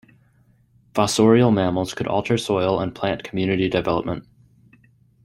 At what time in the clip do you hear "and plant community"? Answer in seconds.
2.79-3.69